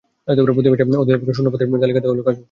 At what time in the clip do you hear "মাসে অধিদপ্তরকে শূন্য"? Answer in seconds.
0.71-1.49